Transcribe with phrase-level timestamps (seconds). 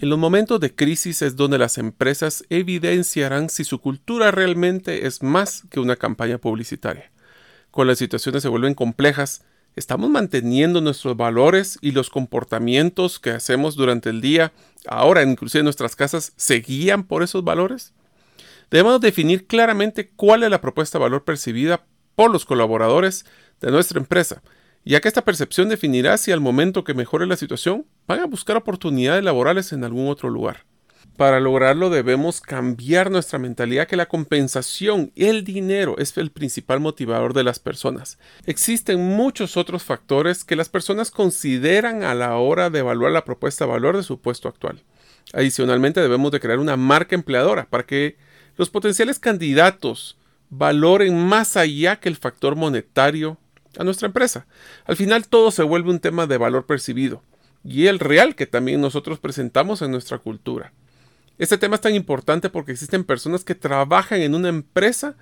[0.00, 5.22] En los momentos de crisis es donde las empresas evidenciarán si su cultura realmente es
[5.22, 7.10] más que una campaña publicitaria.
[7.70, 9.44] Cuando las situaciones se vuelven complejas,
[9.76, 14.54] ¿estamos manteniendo nuestros valores y los comportamientos que hacemos durante el día,
[14.86, 17.92] ahora inclusive en nuestras casas, se guían por esos valores?
[18.70, 23.26] Debemos definir claramente cuál es la propuesta de valor percibida por los colaboradores
[23.60, 24.42] de nuestra empresa
[24.84, 28.56] ya que esta percepción definirá si al momento que mejore la situación van a buscar
[28.56, 30.64] oportunidades laborales en algún otro lugar.
[31.16, 37.34] Para lograrlo debemos cambiar nuestra mentalidad que la compensación el dinero es el principal motivador
[37.34, 38.18] de las personas.
[38.46, 43.66] Existen muchos otros factores que las personas consideran a la hora de evaluar la propuesta
[43.66, 44.82] de valor de su puesto actual.
[45.34, 48.16] Adicionalmente debemos de crear una marca empleadora para que
[48.56, 50.16] los potenciales candidatos
[50.48, 53.38] valoren más allá que el factor monetario
[53.78, 54.46] a nuestra empresa.
[54.84, 57.22] Al final todo se vuelve un tema de valor percibido
[57.64, 60.72] y el real que también nosotros presentamos en nuestra cultura.
[61.38, 65.16] Este tema es tan importante porque existen personas que trabajan en una empresa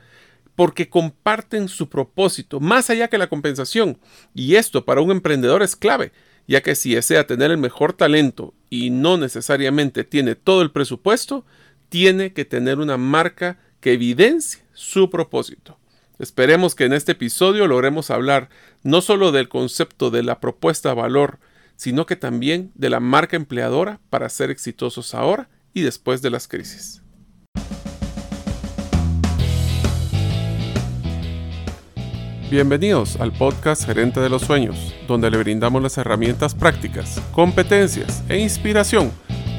[0.55, 3.99] porque comparten su propósito, más allá que la compensación.
[4.35, 6.11] Y esto para un emprendedor es clave,
[6.49, 11.45] ya que si desea tener el mejor talento y no necesariamente tiene todo el presupuesto,
[11.89, 15.79] tiene que tener una marca que evidencie su propósito.
[16.19, 18.49] Esperemos que en este episodio logremos hablar
[18.83, 21.39] no solo del concepto de la propuesta valor,
[21.77, 26.49] sino que también de la marca empleadora para ser exitosos ahora y después de las
[26.49, 27.03] crisis.
[32.51, 38.39] Bienvenidos al podcast Gerente de los Sueños, donde le brindamos las herramientas prácticas, competencias e
[38.39, 39.13] inspiración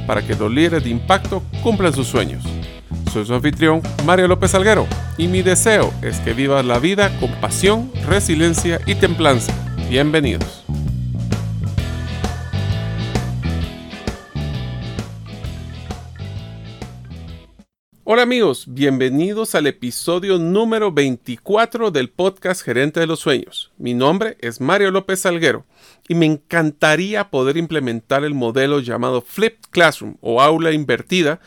[0.05, 2.43] para que los líderes de impacto cumplan sus sueños.
[3.11, 4.85] Soy su anfitrión, Mario López Alguero,
[5.17, 9.51] y mi deseo es que vivas la vida con pasión, resiliencia y templanza.
[9.89, 10.63] Bienvenidos.
[18.03, 23.71] Hola amigos, bienvenidos al episodio número 24 del podcast Gerente de los Sueños.
[23.77, 25.65] Mi nombre es Mario López Alguero
[26.07, 31.39] y me encantaría poder implementar el modelo llamado Flipped Classroom o aula invertida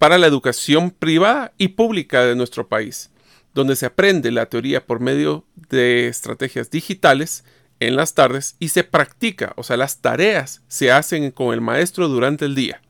[0.00, 3.10] para la educación privada y pública de nuestro país,
[3.52, 7.44] donde se aprende la teoría por medio de estrategias digitales
[7.80, 12.08] en las tardes y se practica, o sea, las tareas se hacen con el maestro
[12.08, 12.80] durante el día.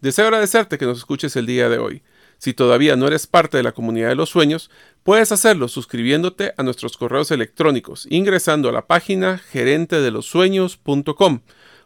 [0.00, 2.02] Deseo agradecerte que nos escuches el día de hoy.
[2.38, 4.70] Si todavía no eres parte de la comunidad de los sueños,
[5.02, 11.40] puedes hacerlo suscribiéndote a nuestros correos electrónicos, ingresando a la página gerentedelosueños.com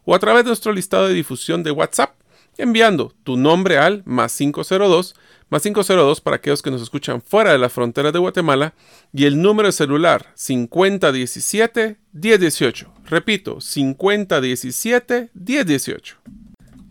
[0.05, 2.15] o a través de nuestro listado de difusión de WhatsApp
[2.59, 5.17] enviando tu nombre al más 502,
[5.49, 8.75] más 502 para aquellos que nos escuchan fuera de la frontera de Guatemala
[9.13, 12.87] y el número de celular 5017-1018.
[13.07, 16.15] Repito, 5017-1018.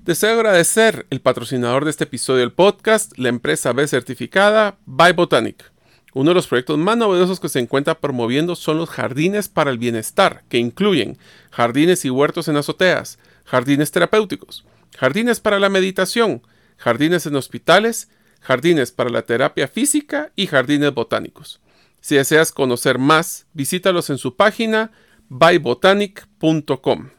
[0.03, 5.71] Deseo agradecer el patrocinador de este episodio del podcast, la empresa B certificada By Botanic.
[6.13, 9.77] Uno de los proyectos más novedosos que se encuentra promoviendo son los jardines para el
[9.77, 11.19] bienestar, que incluyen
[11.51, 14.65] jardines y huertos en azoteas, jardines terapéuticos,
[14.97, 16.41] jardines para la meditación,
[16.77, 18.09] jardines en hospitales,
[18.41, 21.61] jardines para la terapia física y jardines botánicos.
[22.01, 24.91] Si deseas conocer más, visítalos en su página
[25.29, 27.09] bybotanic.com.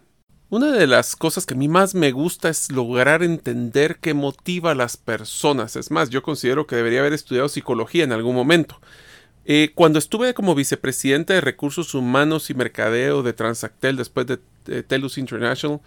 [0.48, 4.72] Una de las cosas que a mí más me gusta es lograr entender qué motiva
[4.72, 5.76] a las personas.
[5.76, 8.80] Es más, yo considero que debería haber estudiado psicología en algún momento.
[9.44, 14.38] Eh, cuando estuve como vicepresidente de Recursos Humanos y Mercadeo de Transactel después de
[14.82, 15.80] Telus International,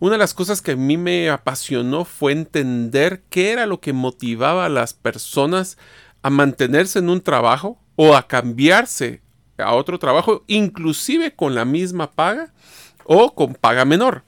[0.00, 3.92] una de las cosas que a mí me apasionó fue entender qué era lo que
[3.92, 5.78] motivaba a las personas
[6.22, 9.22] a mantenerse en un trabajo o a cambiarse
[9.58, 12.52] a otro trabajo, inclusive con la misma paga
[13.04, 14.24] o con paga menor.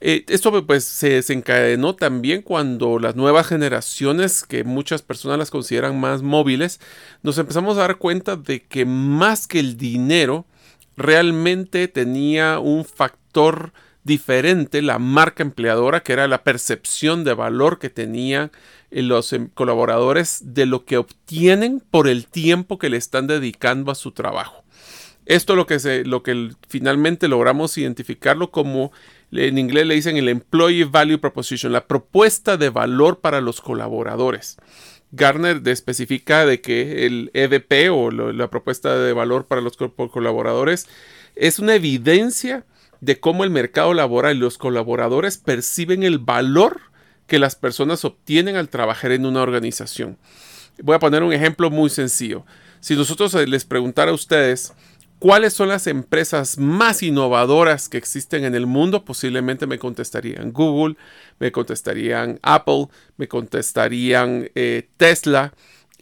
[0.00, 5.98] Eh, esto pues se desencadenó también cuando las nuevas generaciones, que muchas personas las consideran
[5.98, 6.78] más móviles,
[7.22, 10.44] nos empezamos a dar cuenta de que más que el dinero,
[10.96, 13.72] realmente tenía un factor
[14.04, 18.52] diferente la marca empleadora, que era la percepción de valor que tenían
[18.90, 23.90] eh, los em, colaboradores de lo que obtienen por el tiempo que le están dedicando
[23.90, 24.62] a su trabajo.
[25.26, 28.92] Esto lo que, se, lo que finalmente logramos identificarlo como
[29.32, 34.56] en inglés le dicen el Employee Value Proposition, la propuesta de valor para los colaboradores.
[35.12, 40.88] Garner especifica de que el EVP o la propuesta de valor para los colaboradores
[41.36, 42.64] es una evidencia
[43.00, 46.80] de cómo el mercado laboral y los colaboradores perciben el valor
[47.26, 50.18] que las personas obtienen al trabajar en una organización.
[50.82, 52.44] Voy a poner un ejemplo muy sencillo.
[52.80, 54.74] Si nosotros les preguntara a ustedes
[55.24, 59.06] ¿Cuáles son las empresas más innovadoras que existen en el mundo?
[59.06, 60.96] Posiblemente me contestarían Google,
[61.38, 65.54] me contestarían Apple, me contestarían eh, Tesla.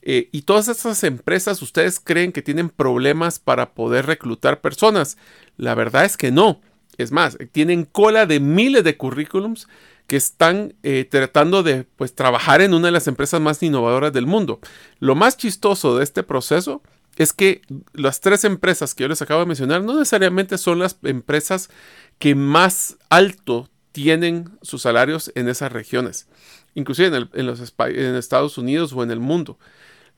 [0.03, 5.17] Eh, y todas estas empresas, ¿ustedes creen que tienen problemas para poder reclutar personas?
[5.57, 6.61] La verdad es que no.
[6.99, 9.69] Es más, tienen cola de miles de currículums
[10.07, 14.27] que están eh, tratando de pues, trabajar en una de las empresas más innovadoras del
[14.27, 14.61] mundo.
[14.99, 16.83] Lo más chistoso de este proceso
[17.17, 17.63] es que
[17.93, 21.71] las tres empresas que yo les acabo de mencionar no necesariamente son las empresas
[22.19, 26.27] que más alto tienen sus salarios en esas regiones,
[26.75, 29.59] inclusive en, los, en Estados Unidos o en el mundo.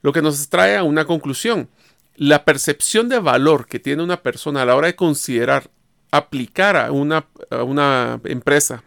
[0.01, 1.69] Lo que nos trae a una conclusión.
[2.15, 5.69] La percepción de valor que tiene una persona a la hora de considerar
[6.11, 8.83] aplicar a una, una empresa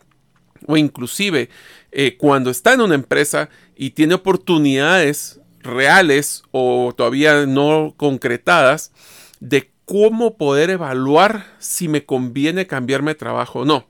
[0.66, 1.48] o inclusive
[1.92, 8.92] eh, cuando está en una empresa y tiene oportunidades reales o todavía no concretadas
[9.40, 13.87] de cómo poder evaluar si me conviene cambiarme de trabajo o no.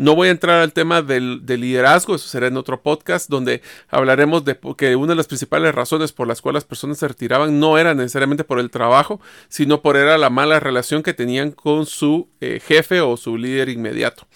[0.00, 3.60] No voy a entrar al tema del, liderazgo, eso será en otro podcast, donde
[3.90, 7.60] hablaremos de que una de las principales razones por las cuales las personas se retiraban
[7.60, 9.20] no era necesariamente por el trabajo,
[9.50, 13.68] sino por era la mala relación que tenían con su eh, jefe o su líder
[13.68, 14.26] inmediato.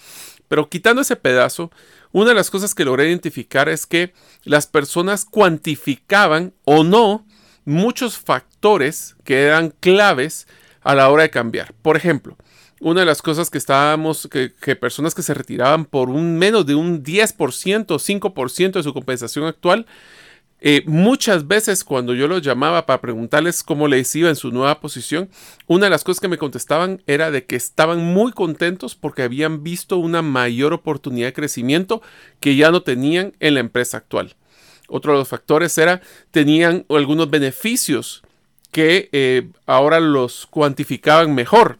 [0.47, 1.71] Pero quitando ese pedazo,
[2.11, 4.13] una de las cosas que logré identificar es que
[4.43, 7.25] las personas cuantificaban o no
[7.63, 10.45] muchos factores que eran claves
[10.81, 11.73] a la hora de cambiar.
[11.81, 12.37] Por ejemplo,
[12.85, 16.75] una de las cosas que estábamos, que, personas que se retiraban por un menos de
[16.75, 17.35] un 10%,
[17.87, 19.87] 5% de su compensación actual,
[20.61, 24.81] eh, muchas veces cuando yo los llamaba para preguntarles cómo les iba en su nueva
[24.81, 25.29] posición,
[25.65, 29.63] una de las cosas que me contestaban era de que estaban muy contentos porque habían
[29.63, 32.03] visto una mayor oportunidad de crecimiento
[32.39, 34.35] que ya no tenían en la empresa actual.
[34.89, 38.21] Otro de los factores era tenían algunos beneficios
[38.71, 41.79] que eh, ahora los cuantificaban mejor.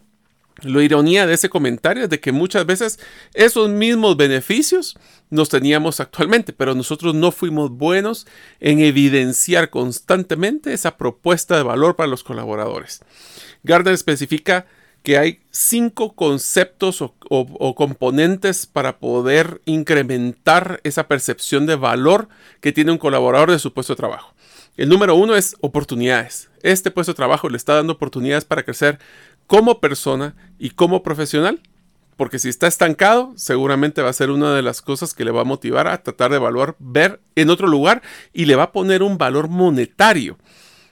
[0.62, 2.98] La ironía de ese comentario es de que muchas veces
[3.34, 4.96] esos mismos beneficios
[5.28, 8.26] nos teníamos actualmente, pero nosotros no fuimos buenos
[8.58, 13.00] en evidenciar constantemente esa propuesta de valor para los colaboradores.
[13.64, 14.66] Gardner especifica
[15.02, 22.28] que hay cinco conceptos o, componentes para poder incrementar esa percepción de valor
[22.60, 24.34] que tiene un colaborador de su puesto de trabajo.
[24.76, 26.50] El número uno es oportunidades.
[26.62, 28.98] Este puesto de trabajo le está dando oportunidades para crecer
[29.46, 31.60] como persona y como profesional.
[32.16, 35.42] Porque si está estancado, seguramente va a ser una de las cosas que le va
[35.42, 38.00] a motivar a tratar de evaluar, ver en otro lugar
[38.32, 40.38] y le va a poner un valor monetario.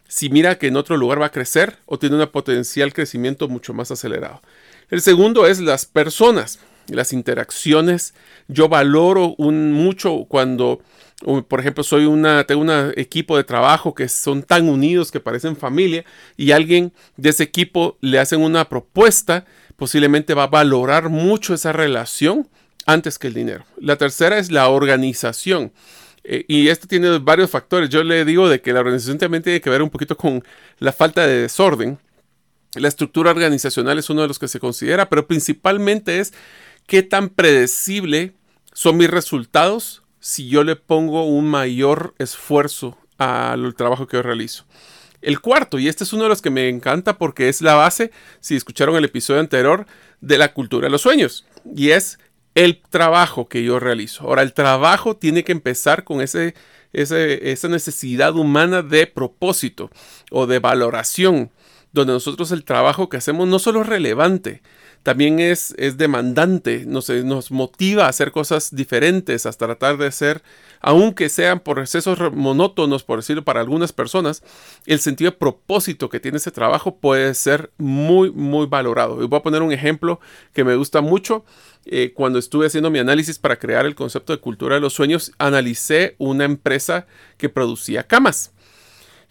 [0.07, 3.73] Si mira que en otro lugar va a crecer o tiene un potencial crecimiento mucho
[3.73, 4.43] más acelerado.
[4.91, 6.59] El segundo es las personas,
[6.89, 8.13] las interacciones.
[8.49, 10.83] Yo valoro un, mucho cuando
[11.49, 15.57] por ejemplo, soy una, tengo un equipo de trabajo que son tan unidos que parecen
[15.57, 16.05] familia
[16.37, 19.47] y alguien de ese equipo le hacen una propuesta,
[19.77, 22.49] posiblemente va a valorar mucho esa relación
[22.87, 23.65] antes que el dinero.
[23.79, 25.73] La tercera es la organización.
[26.25, 27.91] Eh, y esto tiene varios factores.
[27.91, 30.43] Yo le digo de que la organización también tiene que ver un poquito con
[30.79, 31.99] la falta de desorden.
[32.75, 36.35] La estructura organizacional es uno de los que se considera, pero principalmente es
[36.87, 38.33] qué tan predecible
[38.73, 44.65] son mis resultados si yo le pongo un mayor esfuerzo al trabajo que yo realizo.
[45.21, 48.11] El cuarto, y este es uno de los que me encanta porque es la base,
[48.41, 49.85] si escucharon el episodio anterior,
[50.23, 51.45] de la cultura de los sueños,
[51.77, 52.19] y es
[52.55, 54.25] el trabajo que yo realizo.
[54.25, 56.55] Ahora, el trabajo tiene que empezar con ese,
[56.95, 59.91] esa necesidad humana de propósito
[60.31, 61.51] o de valoración,
[61.93, 64.63] donde nosotros el trabajo que hacemos no solo es relevante,
[65.05, 70.43] también es, es demandante, nos, nos motiva a hacer cosas diferentes, a tratar de ser,
[70.81, 74.43] aunque sean por excesos monótonos, por decirlo para algunas personas,
[74.87, 79.23] el sentido de propósito que tiene ese trabajo puede ser muy, muy valorado.
[79.23, 80.21] Y voy a poner un ejemplo
[80.55, 81.45] que me gusta mucho.
[81.85, 85.33] Eh, cuando estuve haciendo mi análisis para crear el concepto de cultura de los sueños,
[85.37, 87.07] analicé una empresa
[87.37, 88.54] que producía camas.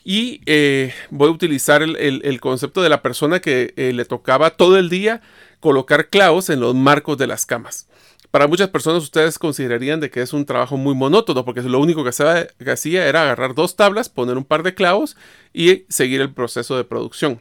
[0.03, 4.77] Y eh, voy a utilizar el, concepto de la persona que eh, le tocaba todo
[4.77, 5.21] el día
[5.59, 7.87] colocar clavos en los marcos de las camas.
[8.33, 12.03] Para muchas personas ustedes considerarían de que es un trabajo muy monótono porque lo único
[12.03, 15.15] que, hacía era agarrar dos tablas, poner un par de clavos
[15.53, 17.39] y seguir el proceso de producción.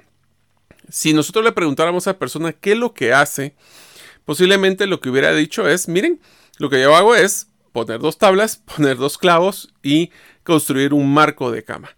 [0.88, 3.54] Si nosotros le preguntáramos a la persona qué es lo que hace,
[4.24, 6.20] posiblemente lo que hubiera dicho es, miren,
[6.58, 10.10] lo que yo hago es poner dos tablas, poner dos clavos y
[10.44, 11.96] construir un marco de cama.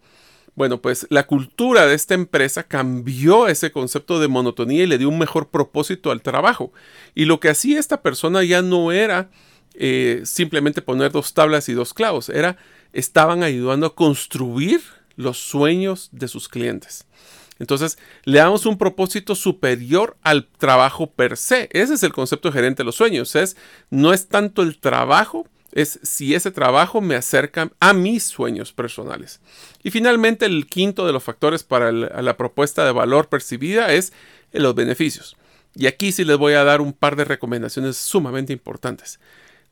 [0.55, 5.09] Bueno, pues la cultura de esta empresa cambió ese concepto de monotonía y le dio
[5.09, 6.73] un mejor propósito al trabajo.
[7.15, 9.31] Y lo que hacía esta persona ya no era
[9.75, 12.57] eh, simplemente poner dos tablas y dos clavos, era
[12.93, 14.81] estaban ayudando a construir
[15.17, 17.07] los sueños de sus clientes.
[17.59, 21.69] Entonces, le damos un propósito superior al trabajo per se.
[21.73, 23.35] Ese es el concepto gerente de los sueños.
[23.37, 23.57] Es,
[23.91, 29.41] no es tanto el trabajo, es si ese trabajo me acerca a mis sueños personales.
[29.83, 34.13] Y finalmente, el quinto de los factores para la propuesta de valor percibida es
[34.53, 35.37] los beneficios.
[35.75, 39.19] Y aquí sí les voy a dar un par de recomendaciones sumamente importantes.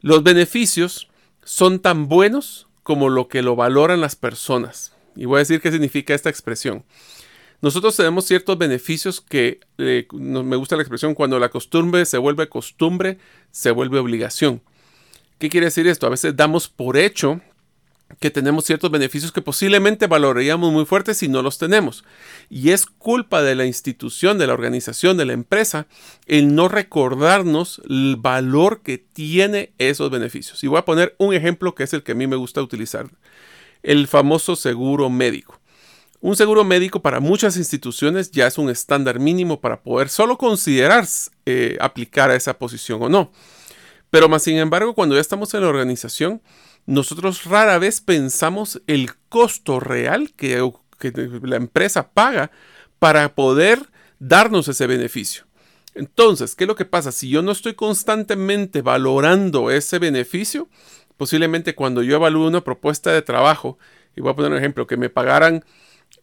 [0.01, 1.09] Los beneficios
[1.45, 4.93] son tan buenos como lo que lo valoran las personas.
[5.15, 6.85] Y voy a decir qué significa esta expresión.
[7.61, 12.49] Nosotros tenemos ciertos beneficios que eh, me gusta la expresión cuando la costumbre se vuelve
[12.49, 13.19] costumbre,
[13.53, 14.63] se vuelve obligación.
[15.43, 16.07] ¿Qué quiere decir esto?
[16.07, 17.41] A veces damos por hecho
[18.21, 22.05] que tenemos ciertos beneficios que posiblemente valoraríamos muy fuerte si no los tenemos.
[22.49, 25.89] Y es culpa de la institución, de la organización, de la empresa,
[26.27, 30.63] el no recordarnos el valor que tiene esos beneficios.
[30.63, 33.09] Y voy a poner un ejemplo que es el que a mí me gusta utilizar.
[33.83, 35.59] El famoso seguro médico.
[36.21, 41.05] Un seguro médico para muchas instituciones ya es un estándar mínimo para poder solo considerar
[41.47, 43.33] eh, aplicar a esa posición o no.
[44.13, 46.43] Pero más sin embargo, cuando ya estamos en la organización,
[46.85, 50.71] nosotros rara vez pensamos el costo real que,
[51.43, 52.51] la empresa paga
[52.99, 53.89] para poder
[54.19, 55.45] darnos ese beneficio.
[55.95, 57.11] Entonces, ¿qué es lo que pasa?
[57.11, 60.69] Si yo no estoy constantemente valorando ese beneficio,
[61.17, 63.79] posiblemente cuando yo evalúo una propuesta de trabajo,
[64.15, 65.65] y voy a poner un ejemplo, que me pagaran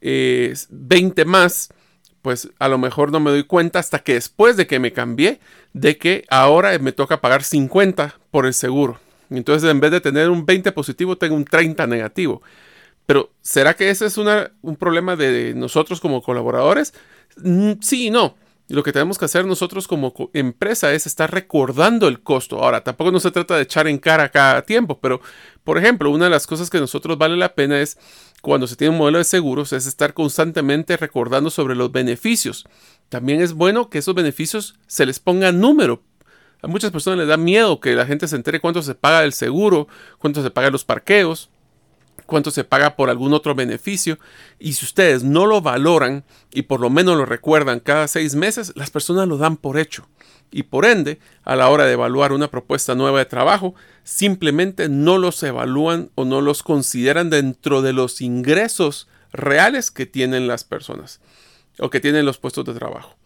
[0.00, 1.74] eh, más,
[2.22, 5.40] pues a lo mejor no me doy cuenta hasta que después de que me cambié,
[5.72, 8.98] de que ahora me toca pagar 50 por el seguro.
[9.30, 12.42] Entonces, en vez de tener un 20 positivo, tengo un 30 negativo.
[13.06, 16.94] Pero, ¿será que ese es un problema de nosotros como colaboradores?
[17.36, 18.36] Mm, sí y no.
[18.70, 22.62] Lo que tenemos que hacer nosotros como empresa es estar recordando el costo.
[22.62, 25.20] Ahora, tampoco no se trata de echar en cara cada tiempo, pero,
[25.64, 27.98] por ejemplo, una de las cosas que a nosotros vale la pena es,
[28.42, 32.64] cuando se tiene un modelo de seguros, es estar constantemente recordando sobre los beneficios.
[33.08, 36.02] También es bueno que esos beneficios se les ponga número
[36.62, 39.32] a muchas personas les da miedo que la gente se entere cuánto se paga el
[39.32, 41.49] seguro, cuánto se paga los parqueos,
[42.26, 44.18] cuánto se paga por algún otro beneficio.
[44.58, 48.72] Y si ustedes no lo valoran y por lo menos lo recuerdan cada seis meses,
[48.76, 50.08] las personas lo dan por hecho.
[50.50, 55.18] Y por ende, a la hora de evaluar una propuesta nueva de trabajo, simplemente no
[55.18, 61.20] los evalúan o no los consideran dentro de los ingresos reales que tienen las personas
[61.78, 63.16] o que tienen los puestos de trabajo.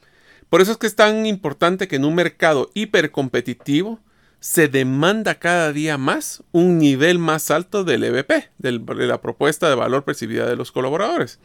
[0.51, 4.01] Por eso es que es tan importante que en un mercado hipercompetitivo
[4.45, 8.73] se demanda cada día más un nivel más alto del EVP, de
[9.07, 11.39] la propuesta de valor percibida de los colaboradores.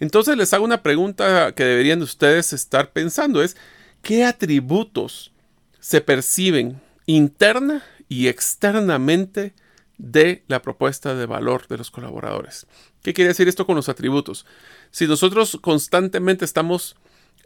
[0.00, 3.56] Entonces les hago una pregunta que deberían ustedes estar pensando, es
[4.02, 5.32] ¿qué atributos
[5.80, 9.54] se perciben interna y externamente
[9.96, 12.66] de la propuesta de valor de los colaboradores?
[13.02, 14.44] ¿Qué quiere decir esto con los atributos?
[14.90, 16.96] Si nosotros constantemente estamos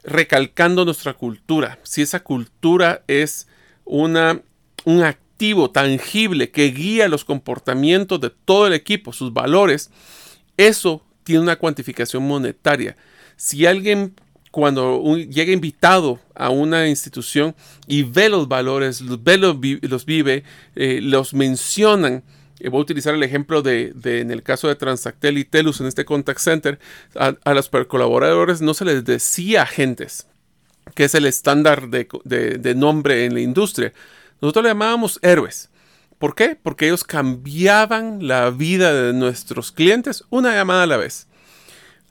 [0.02, 3.47] recalcando nuestra cultura, si esa cultura es
[3.85, 4.42] una,
[4.85, 9.91] un activo tangible que guía los comportamientos de todo el equipo, sus valores,
[10.57, 12.97] eso tiene una cuantificación monetaria.
[13.37, 14.15] Si alguien
[14.51, 17.55] cuando llega invitado a una institución
[17.87, 19.61] y ve los valores, los, ve, los,
[20.05, 20.45] vive,
[20.75, 22.25] eh, los mencionan,
[22.59, 25.87] eh, voy a utilizar el ejemplo de, en el caso de Transactel y Telus en
[25.87, 26.79] este contact center,
[27.15, 30.27] a, los colaboradores no se les decía agentes,
[30.95, 33.93] que es el estándar de, nombre en la industria.
[34.40, 35.70] Nosotros le llamábamos héroes.
[36.18, 36.56] ¿Por qué?
[36.61, 41.28] Porque ellos cambiaban la vida de nuestros clientes una llamada a la vez.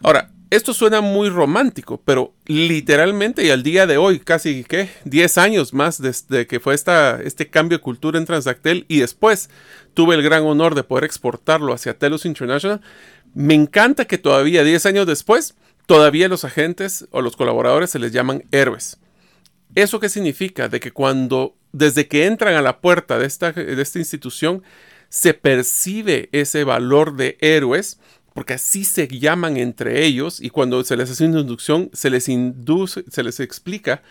[0.02, 4.90] Ahora, esto suena muy romántico, pero literalmente y al día de hoy, casi ¿qué?
[5.06, 9.52] 10 años más desde que fue esta, este cambio de cultura en Transactel y después
[9.94, 12.82] tuve el gran honor de poder exportarlo hacia Telus International,
[13.36, 15.54] me encanta que todavía 10 años después,
[15.86, 18.98] todavía los agentes o los colaboradores se les llaman héroes.
[19.76, 20.68] ¿Eso qué significa?
[20.68, 24.64] De que cuando, desde que entran a la puerta de esta, de esta institución,
[25.10, 28.00] se percibe ese valor de héroes
[28.34, 32.30] porque así se llaman entre ellos y cuando se les hace una inducción se les
[32.30, 34.02] induce, se les explica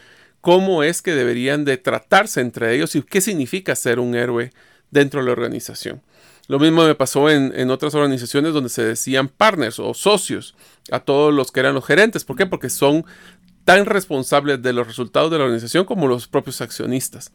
[0.40, 4.52] cómo es que deberían de tratarse entre ellos y qué significa ser un héroe
[4.90, 6.02] dentro de la organización.
[6.46, 10.54] Lo mismo me pasó en, otras organizaciones donde se decían partners o socios
[10.90, 12.24] a todos los que eran los gerentes.
[12.24, 12.46] ¿Por qué?
[12.46, 13.04] Porque son
[13.68, 17.32] tan responsables de los resultados de la organización como los propios accionistas.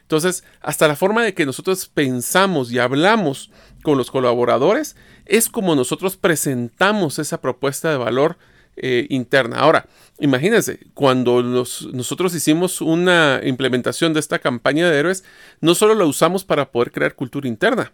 [0.00, 3.50] Entonces, hasta la forma de que nosotros pensamos y hablamos
[3.82, 8.38] con los colaboradores es como nosotros presentamos esa propuesta de valor
[8.76, 9.58] eh, interna.
[9.58, 9.84] Ahora,
[10.20, 15.22] imagínense, cuando nosotros hicimos una implementación de esta campaña de héroes,
[15.60, 17.92] no solo la usamos para poder crear cultura interna,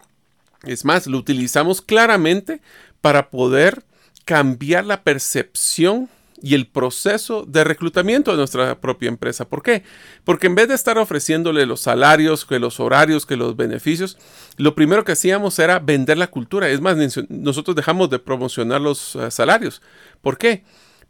[0.63, 2.61] es más, lo utilizamos claramente
[3.01, 3.83] para poder
[4.25, 6.09] cambiar la percepción
[6.43, 9.49] y el proceso de reclutamiento de nuestra propia empresa.
[9.49, 9.83] ¿Por qué?
[10.25, 14.19] Porque en vez de estar ofreciéndole los salarios, que los horarios, que los beneficios,
[14.57, 16.69] lo primero que hacíamos era vender la cultura.
[16.69, 16.97] Es más,
[17.29, 19.83] nosotros dejamos de promocionar los eh, salarios.
[20.21, 20.65] ¿Por qué?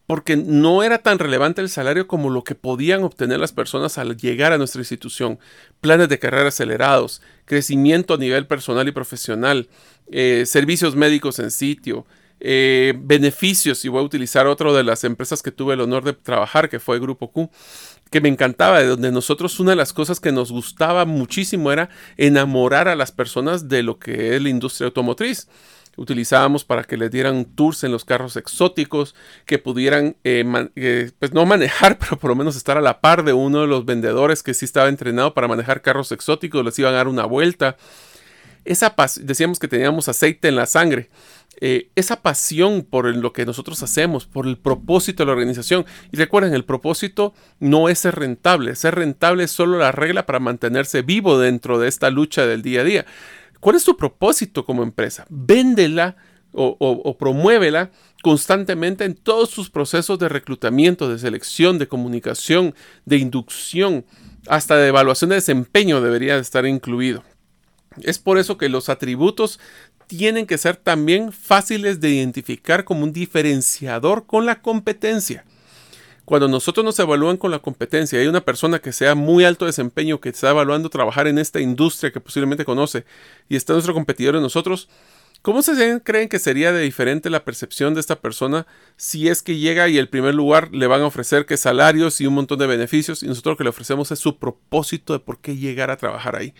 [0.07, 4.17] Porque no era tan relevante el salario como lo que podían obtener las personas al
[4.17, 5.39] llegar a nuestra institución.
[5.81, 9.69] Planes de carrera acelerados, crecimiento a nivel personal y profesional,
[10.11, 12.07] eh, servicios médicos en sitio,
[12.41, 16.15] eh, beneficios, y voy a utilizar otro de las empresas que tuve el honor de
[16.15, 17.51] trabajar, que fue Grupo Q,
[18.11, 21.91] que me encantaba, de donde nosotros una de las cosas que nos gustaba muchísimo era
[22.17, 25.49] enamorar a las personas de lo que es la industria automotriz.
[25.97, 30.45] Utilizábamos para que les dieran tours en los carros exóticos, que pudieran, eh,
[30.77, 33.67] eh, pues no manejar, pero por lo menos estar a la par de uno de
[33.67, 37.27] los vendedores que sí estaba entrenado para manejar carros exóticos, les iban a dar una
[37.27, 37.77] vuelta.
[38.65, 41.09] Esa decíamos que teníamos aceite en la sangre.
[41.63, 45.85] Eh, esa pasión por lo que nosotros hacemos, por el propósito de la organización.
[46.11, 48.75] Y recuerden, el propósito no es ser rentable.
[48.75, 52.81] Ser rentable es solo la regla para mantenerse vivo dentro de esta lucha del día
[52.81, 53.07] a día.
[53.61, 55.27] ¿Cuál es tu propósito como empresa?
[55.29, 56.17] Véndela
[56.53, 57.91] o, o promuévela
[58.23, 62.75] constantemente en todos sus procesos de reclutamiento, de selección, de comunicación,
[63.05, 64.05] de inducción,
[64.49, 67.23] hasta de evaluación de desempeño debería estar incluido.
[68.03, 69.59] Es por eso que los atributos
[70.11, 75.45] tienen que ser también fáciles de identificar como un diferenciador con la competencia.
[76.25, 80.21] Cuando nosotros nos evalúan con la competencia, hay una persona que sea muy alto desempeño,
[80.21, 83.05] que está evaluando trabajar en esta industria que posiblemente conoce
[83.49, 84.89] y está nuestro competidor en nosotros,
[85.43, 89.59] ¿cómo se creen que sería de diferente la percepción de esta persona si es que
[89.59, 92.67] llega y el primer lugar le van a ofrecer que salarios y un montón de
[92.67, 95.97] beneficios y nosotros lo que le ofrecemos es su propósito de por qué llegar a
[95.97, 96.53] trabajar ahí?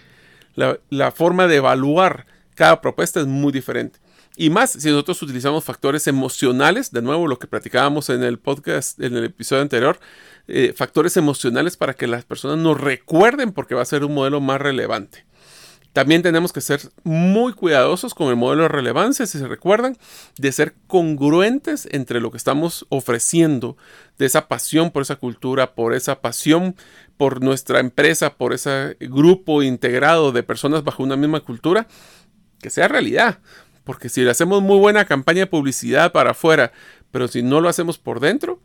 [0.55, 3.99] La, la forma de evaluar cada propuesta es muy diferente.
[4.37, 9.01] Y más si nosotros utilizamos factores emocionales, de nuevo lo que platicábamos en el podcast,
[9.01, 9.99] en el episodio anterior,
[10.49, 14.41] eh, factores emocionales para que las personas nos recuerden porque va a ser un modelo
[14.41, 15.27] más relevante.
[15.93, 19.97] También tenemos que ser muy cuidadosos con el modelo de relevancia, si se recuerdan,
[20.39, 23.77] de ser congruentes entre lo que estamos ofreciendo,
[24.17, 26.77] de esa pasión por esa cultura, por esa pasión
[27.17, 31.89] por nuestra empresa, por ese grupo integrado de personas bajo una misma cultura
[32.61, 33.39] que sea realidad.
[33.85, 36.73] Porque si le hacemos muy buena campaña de publicidad para afuera,
[37.11, 38.61] pero si no lo hacemos por dentro,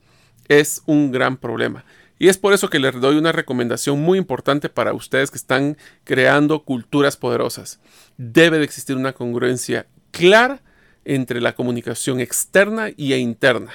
[0.47, 1.84] es un gran problema.
[2.17, 5.77] Y es por eso que les doy una recomendación muy importante para ustedes que están
[6.03, 7.79] creando culturas poderosas.
[8.17, 10.62] Debe de existir una congruencia clara
[11.03, 13.73] entre la comunicación externa y interna.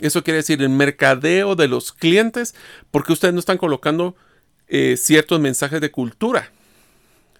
[0.00, 2.54] Eso quiere decir el mercadeo de los clientes,
[2.90, 4.16] porque ustedes no están colocando
[4.68, 6.50] eh, ciertos mensajes de cultura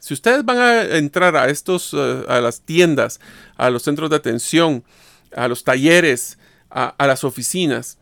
[0.04, 3.20] si ustedes van a entrar a estos, eh, a las tiendas,
[3.56, 4.84] a los centros de atención,
[5.34, 6.36] a los talleres,
[6.68, 7.96] a, las oficinas,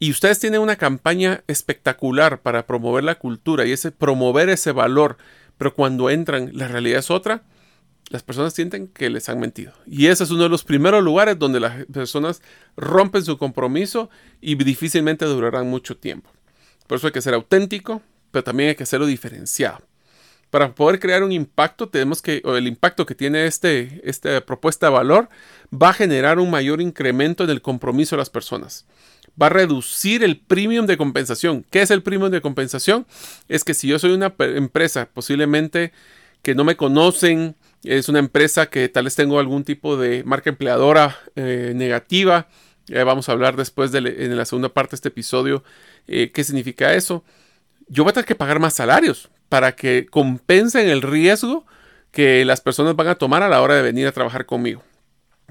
[0.00, 5.16] y ustedes tienen una campaña espectacular para promover la cultura y ese promover ese valor,
[5.56, 7.44] pero cuando entran la realidad es otra,
[8.10, 9.74] las personas sienten que les han mentido.
[9.86, 12.42] Y ese es uno de los primeros lugares donde las personas
[12.76, 16.30] rompen su compromiso y difícilmente durarán mucho tiempo.
[16.88, 19.93] Por eso hay que ser auténtico, pero también hay que hacerlo diferenciado
[20.54, 24.92] para poder crear un impacto, tenemos que, el impacto que tiene este, esta propuesta de
[24.92, 25.28] valor,
[25.72, 28.86] va a generar un mayor incremento en el compromiso de las personas.
[29.30, 31.66] Va a reducir el premium de compensación.
[31.72, 33.04] ¿Qué es el premium de compensación?
[33.48, 35.90] Es que si yo soy una empresa, posiblemente
[36.42, 40.50] que no me conocen, es una empresa que tal vez tengo algún tipo de marca
[40.50, 42.46] empleadora eh, negativa,
[43.04, 45.64] vamos a hablar después en la segunda parte de este episodio
[46.06, 47.24] eh, qué significa eso.
[47.88, 51.66] Yo voy a tener que pagar más salarios para que compensen el riesgo
[52.10, 54.82] que las personas van a tomar a la hora de venir a trabajar conmigo.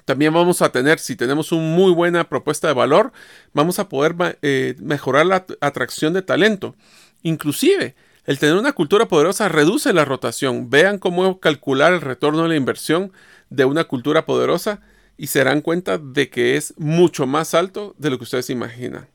[0.06, 3.13] También vamos a tener, si tenemos una muy buena propuesta de valor,
[3.53, 6.75] vamos a poder eh, mejorar la atracción de talento.
[7.21, 10.69] Inclusive, el tener una cultura poderosa reduce la rotación.
[10.69, 13.12] Vean cómo calcular el retorno de la inversión
[13.49, 14.82] de una cultura poderosa
[15.17, 19.08] y se darán cuenta de que es mucho más alto de lo que ustedes imaginan.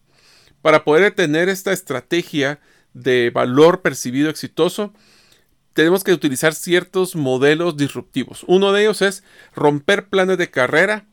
[0.62, 2.60] Para poder tener esta estrategia
[2.94, 4.92] de valor percibido exitoso,
[5.72, 8.44] tenemos que utilizar ciertos modelos disruptivos.
[8.48, 9.22] Uno de ellos es
[9.54, 11.06] romper planes de carrera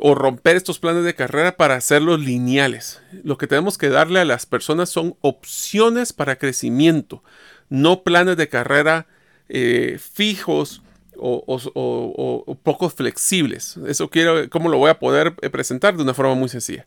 [0.00, 3.00] o romper estos planes de carrera para hacerlos lineales.
[3.22, 7.22] Lo que tenemos que darle a las personas son opciones para crecimiento,
[7.68, 9.06] no planes de carrera
[9.48, 10.82] eh, fijos
[11.16, 13.76] o, o, poco flexibles.
[13.86, 15.96] Eso quiero, ¿cómo lo voy a poder eh, presentar?
[15.96, 16.86] De una forma muy sencilla.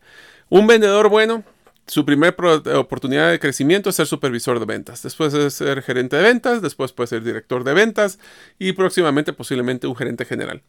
[0.50, 1.44] Un vendedor bueno
[1.88, 2.36] su primera
[2.78, 5.04] oportunidad de crecimiento es ser supervisor de ventas.
[5.04, 8.20] Después es ser gerente de ventas, después puede ser director de ventas
[8.60, 10.62] y próximamente posiblemente un gerente general.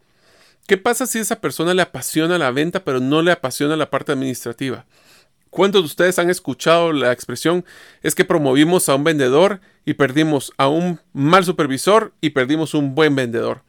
[0.67, 4.13] ¿Qué pasa si esa persona le apasiona la venta pero no le apasiona la parte
[4.13, 4.87] administrativa?
[5.51, 7.65] ¿Cuántos de ustedes han escuchado la expresión
[8.03, 12.95] es que promovimos a un vendedor y perdimos a un mal supervisor y perdimos un
[12.95, 13.63] buen vendedor?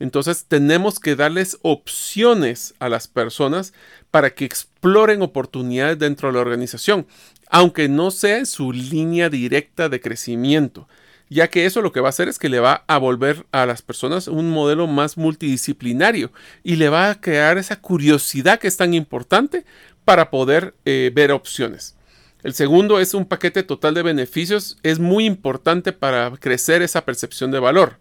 [0.00, 3.72] Entonces tenemos que darles opciones a las personas
[4.10, 7.06] para que exploren oportunidades dentro de la organización,
[7.50, 10.88] aunque no sea en su línea directa de crecimiento,
[11.28, 13.66] ya que eso lo que va a hacer es que le va a volver a
[13.66, 16.32] las personas un modelo más multidisciplinario
[16.62, 19.64] y le va a crear esa curiosidad que es tan importante
[20.04, 21.96] para poder eh, ver opciones.
[22.42, 24.78] El segundo es un paquete total de beneficios.
[24.82, 27.98] Es muy importante para crecer esa percepción de valor.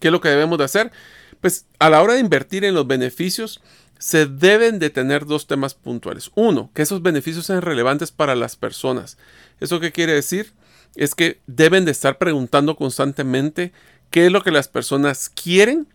[0.00, 0.90] ¿Qué es lo que debemos de hacer?
[1.40, 3.60] Pues a la hora de invertir en los beneficios,
[3.98, 6.30] se deben de tener dos temas puntuales.
[6.34, 9.18] Uno, que esos beneficios sean relevantes para las personas.
[9.60, 10.52] ¿Eso qué quiere decir?
[10.94, 13.72] Es que deben de estar preguntando constantemente
[14.10, 15.88] qué es lo que las personas quieren,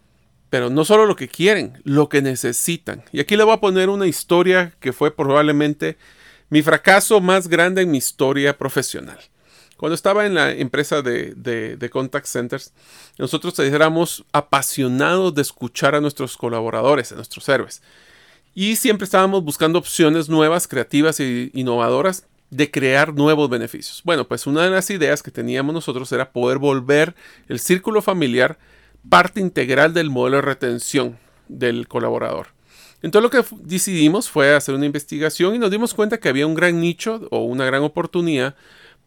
[0.50, 3.04] pero no solo lo que quieren, lo que necesitan.
[3.12, 5.98] Y aquí le voy a poner una historia que fue probablemente
[6.50, 9.20] mi fracaso más grande en mi historia profesional.
[9.78, 12.74] Cuando estaba en la empresa de, contact centers,
[13.18, 17.82] nosotros éramos apasionados de escuchar a nuestros colaboradores, a nuestros héroes.
[18.56, 24.02] Y siempre estábamos buscando opciones nuevas, creativas e innovadoras de crear nuevos beneficios.
[24.04, 27.16] Bueno, pues una de las ideas que teníamos nosotros era poder volver
[27.50, 28.60] el círculo familiar
[29.10, 32.48] parte integral del modelo de retención del colaborador.
[33.02, 36.56] Entonces lo que decidimos fue hacer una investigación y nos dimos cuenta que había un
[36.56, 38.56] gran nicho o una gran oportunidad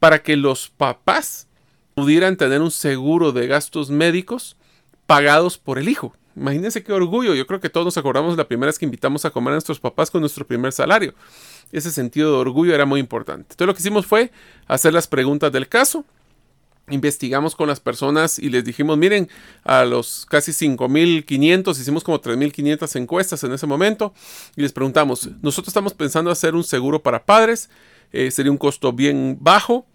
[0.07, 1.49] para que los papás
[1.97, 4.57] pudieran tener un seguro de gastos médicos
[5.05, 6.15] pagados por el hijo.
[6.37, 7.35] Imagínense qué orgullo.
[7.35, 9.81] Yo creo que todos nos acordamos la primera vez que invitamos a comer a nuestros
[9.81, 11.13] papás con nuestro primer salario.
[11.73, 13.47] Ese sentido de orgullo era muy importante.
[13.51, 14.31] Entonces lo que hicimos fue
[14.69, 16.05] hacer las preguntas del caso.
[16.89, 19.29] Investigamos con las personas y les dijimos, miren,
[19.65, 24.15] a los casi 5.500, hicimos como 3.500 encuestas en ese momento
[24.55, 27.69] y les preguntamos, nosotros estamos pensando hacer un seguro para padres
[28.13, 29.87] eh, sería un costo bien bajo,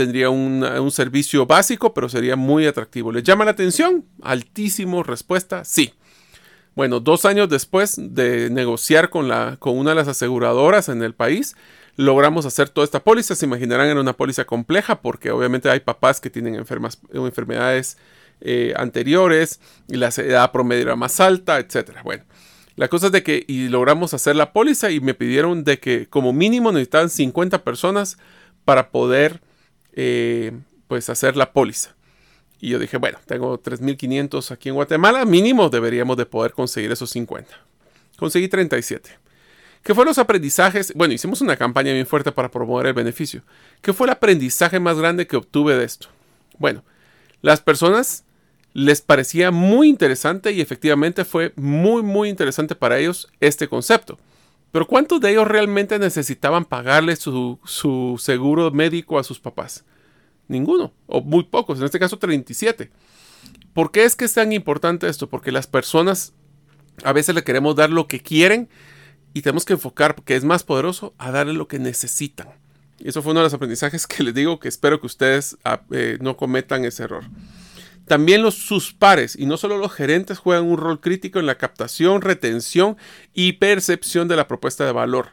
[0.00, 3.12] tendría un servicio básico, pero sería muy atractivo.
[3.12, 4.06] ¿Les llama la atención?
[4.22, 5.92] Altísimo, respuesta, sí.
[6.74, 11.12] Bueno, dos años después de negociar con, la, con una de las aseguradoras en el
[11.12, 11.54] país,
[11.96, 13.34] logramos hacer toda esta póliza.
[13.34, 17.98] Se imaginarán, era una póliza compleja porque obviamente hay papás que tienen enfermas, enfermedades
[18.40, 21.98] eh, anteriores y la edad promedio era más alta, etc.
[22.02, 22.24] Bueno,
[22.76, 26.08] la cosa es de que y logramos hacer la póliza y me pidieron de que
[26.08, 28.16] como mínimo necesitaban 50 personas
[28.64, 29.42] para poder
[29.94, 30.52] eh,
[30.88, 31.94] pues hacer la póliza.
[32.60, 37.10] Y yo dije, bueno, tengo 3.500 aquí en Guatemala, mínimo deberíamos de poder conseguir esos
[37.10, 37.50] 50.
[38.16, 39.18] Conseguí 37.
[39.82, 40.92] ¿Qué fueron los aprendizajes?
[40.94, 43.42] Bueno, hicimos una campaña bien fuerte para promover el beneficio.
[43.80, 46.08] ¿Qué fue el aprendizaje más grande que obtuve de esto?
[46.58, 46.84] Bueno,
[47.40, 48.24] las personas
[48.74, 54.18] les parecía muy interesante y efectivamente fue muy muy interesante para ellos este concepto.
[54.72, 59.84] Pero ¿cuántos de ellos realmente necesitaban pagarle su, su, seguro médico a sus papás?
[60.48, 62.90] Ninguno, o muy pocos, en este caso 37.
[63.72, 65.28] ¿Por qué es que es tan importante esto?
[65.28, 66.34] Porque las personas
[67.04, 68.68] a veces le queremos dar lo que quieren
[69.32, 72.48] y tenemos que enfocar, porque es más poderoso, a darle lo que necesitan.
[72.98, 75.82] Y eso fue uno de los aprendizajes que les digo que espero que ustedes ah,
[75.90, 77.24] eh, no cometan ese error.
[78.10, 81.58] También los, sus pares, y no solo los gerentes, juegan un rol crítico en la
[81.58, 82.96] captación, retención
[83.34, 85.28] y percepción de la propuesta de valor.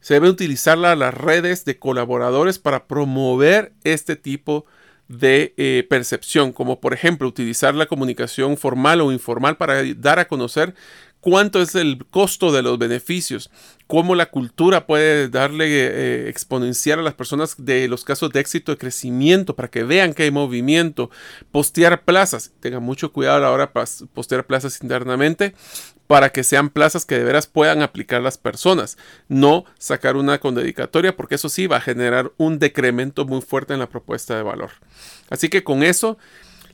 [0.00, 4.66] Se deben utilizar las redes de colaboradores para promover este tipo
[5.06, 10.26] de eh, percepción, como por ejemplo utilizar la comunicación formal o informal para dar a
[10.26, 10.74] conocer
[11.20, 13.50] cuánto es el costo de los beneficios,
[13.86, 18.72] cómo la cultura puede darle eh, exponencial a las personas de los casos de éxito
[18.72, 21.10] de crecimiento para que vean que hay movimiento,
[21.50, 25.54] postear plazas, tengan mucho cuidado a la hora de postear plazas internamente
[26.06, 30.56] para que sean plazas que de veras puedan aplicar las personas, no sacar una con
[30.56, 34.42] dedicatoria porque eso sí va a generar un decremento muy fuerte en la propuesta de
[34.42, 34.70] valor.
[35.28, 36.18] Así que con eso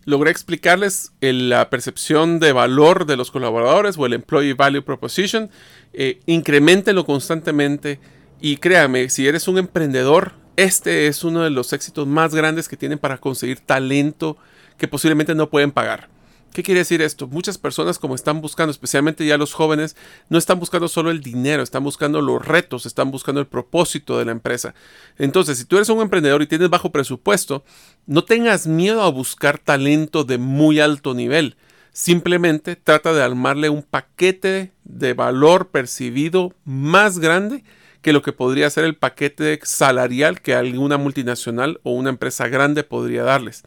[0.06, 5.50] logré explicarles la percepción de valor de los colaboradores o el Employee Value Proposition.
[5.92, 8.00] Eh, incrementenlo constantemente
[8.40, 12.76] y créame, si eres un emprendedor, este es uno de los éxitos más grandes que
[12.76, 14.38] tienen para conseguir talento
[14.78, 16.08] que posiblemente no pueden pagar.
[16.56, 17.26] ¿Qué quiere decir esto?
[17.26, 19.94] Muchas personas como están buscando, especialmente ya los jóvenes,
[20.30, 24.24] no están buscando solo el dinero, están buscando los retos, están buscando el propósito de
[24.24, 24.74] la empresa.
[25.18, 27.62] Entonces, si tú eres un emprendedor y tienes bajo presupuesto,
[28.06, 31.58] no tengas miedo a buscar talento de muy alto nivel.
[31.92, 37.64] Simplemente trata de armarle un paquete de valor percibido más grande
[38.00, 42.82] que lo que podría ser el paquete salarial que alguna multinacional o una empresa grande
[42.82, 43.62] podría darles.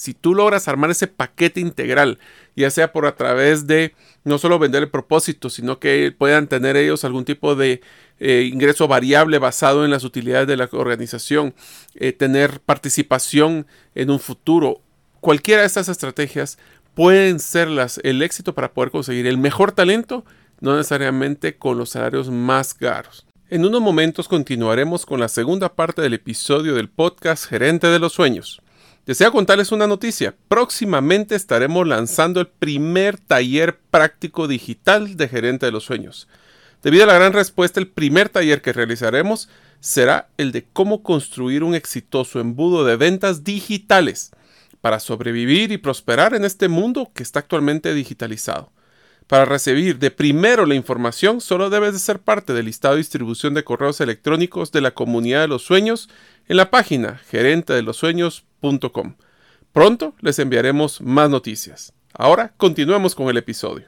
[0.00, 2.18] Si tú logras armar ese paquete integral,
[2.56, 6.78] ya sea por a través de no solo vender el propósito, sino que puedan tener
[6.78, 7.82] ellos algún tipo de
[8.18, 11.54] eh, ingreso variable basado en las utilidades de la organización,
[11.96, 14.80] eh, tener participación en un futuro.
[15.20, 16.56] Cualquiera de estas estrategias
[16.94, 20.24] pueden ser las, el éxito para poder conseguir el mejor talento,
[20.60, 23.26] no necesariamente con los salarios más caros.
[23.50, 28.14] En unos momentos continuaremos con la segunda parte del episodio del podcast Gerente de los
[28.14, 28.62] Sueños.
[29.10, 30.36] Deseo contarles una noticia.
[30.46, 36.28] Próximamente estaremos lanzando el primer taller práctico digital de Gerente de los Sueños.
[36.80, 39.48] Debido a la gran respuesta, el primer taller que realizaremos
[39.80, 44.30] será el de cómo construir un exitoso embudo de ventas digitales
[44.80, 48.70] para sobrevivir y prosperar en este mundo que está actualmente digitalizado.
[49.26, 53.54] Para recibir de primero la información, solo debes de ser parte del listado de distribución
[53.54, 56.08] de correos electrónicos de la comunidad de los sueños
[56.50, 59.14] en la página gerentedelosueños.com.
[59.72, 61.92] Pronto les enviaremos más noticias.
[62.12, 63.86] Ahora continuemos con el episodio.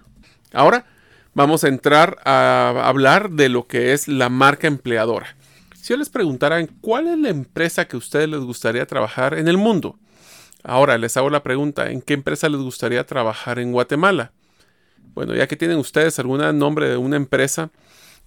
[0.52, 0.86] Ahora
[1.34, 5.34] vamos a entrar a hablar de lo que es la marca empleadora.
[5.74, 9.48] Si yo les preguntaran cuál es la empresa que a ustedes les gustaría trabajar en
[9.48, 9.98] el mundo,
[10.62, 14.30] ahora les hago la pregunta, ¿en qué empresa les gustaría trabajar en Guatemala?
[15.14, 17.70] Bueno, ya que tienen ustedes algún nombre de una empresa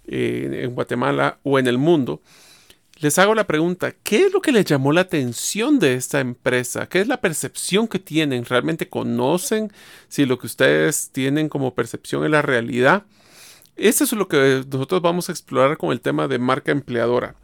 [0.06, 2.20] eh, en Guatemala o en el mundo,
[2.98, 6.88] les hago la pregunta, ¿qué es lo que les llamó la atención de esta empresa?
[6.88, 8.46] ¿Qué es la percepción que tienen?
[8.46, 9.70] ¿Realmente conocen
[10.08, 13.04] si lo que ustedes tienen como percepción es la realidad?
[13.76, 17.36] Eso es lo que nosotros vamos a explorar con el tema de marca empleadora,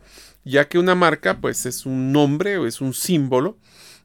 [0.44, 3.58] ya que una marca pues es un nombre o es un símbolo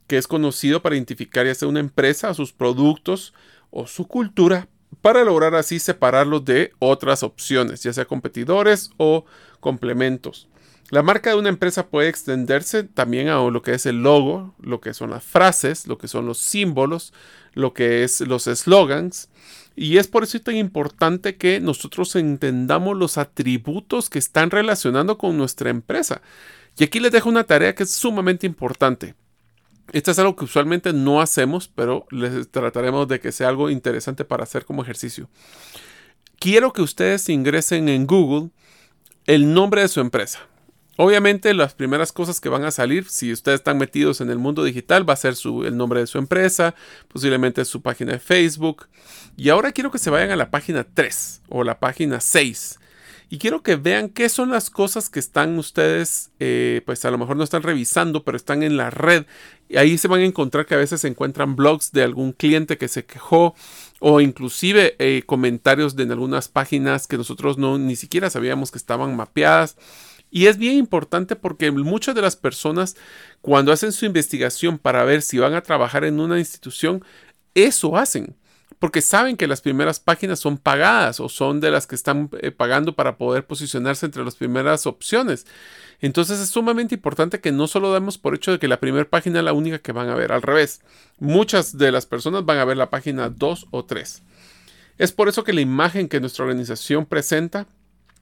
[0.08, 3.34] que es conocido para identificar ya sea una empresa, sus productos
[3.72, 4.68] o su cultura
[5.02, 9.26] para lograr así separarlos de otras opciones, ya sea competidores o
[9.62, 10.50] complementos.
[10.90, 14.80] La marca de una empresa puede extenderse también a lo que es el logo, lo
[14.80, 17.14] que son las frases, lo que son los símbolos,
[17.54, 19.30] lo que es los eslogans.
[19.76, 25.38] Y es por eso tan importante que nosotros entendamos los atributos que están relacionando con
[25.38, 26.22] nuestra empresa.
[26.78, 29.14] Y aquí les dejo una tarea que es sumamente importante.
[29.92, 34.24] Esto es algo que usualmente no hacemos, pero les trataremos de que sea algo interesante
[34.24, 35.30] para hacer como ejercicio.
[36.40, 38.52] Quiero que ustedes ingresen en Google
[39.26, 40.40] el nombre de su empresa.
[40.98, 44.64] Obviamente las primeras cosas que van a salir, si ustedes están metidos en el mundo
[44.64, 46.76] digital, va a ser su, el nombre de su empresa,
[47.08, 48.88] posiblemente su página de Facebook.
[49.38, 52.80] Y ahora quiero que se vayan a la página 3 o la página 6
[53.30, 57.18] y quiero que vean qué son las cosas que están ustedes, eh, pues a lo
[57.18, 59.26] mejor no están revisando, pero están en la red.
[59.68, 62.78] Y ahí se van a encontrar que a veces se encuentran blogs de algún cliente
[62.78, 63.54] que se quejó
[64.00, 69.16] o inclusive eh, comentarios de algunas páginas que nosotros no ni siquiera sabíamos que estaban
[69.18, 69.76] mapeadas.
[70.30, 72.96] Y es bien importante porque muchas de las personas
[73.42, 77.04] cuando hacen su investigación para ver si van a trabajar en una institución,
[77.54, 78.36] eso hacen
[78.80, 82.52] porque saben que las primeras páginas son pagadas o son de las que están eh,
[82.52, 85.48] pagando para poder posicionarse entre las primeras opciones.
[86.00, 89.40] Entonces es sumamente importante que no solo demos por hecho de que la primera página
[89.40, 90.82] es la única que van a ver, al revés,
[91.18, 94.22] muchas de las personas van a ver la página 2 o 3.
[95.00, 97.68] Es por eso que la imagen que nuestra organización presenta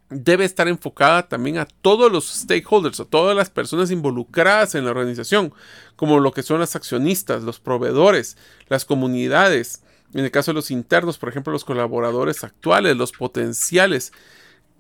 [0.10, 4.92] debe estar enfocada también a todos los stakeholders, a todas las personas involucradas en la
[4.92, 5.54] organización,
[5.96, 8.38] como lo que son las accionistas, los proveedores,
[8.68, 14.14] las comunidades, en el caso de los internos, por ejemplo, los colaboradores actuales, los potenciales,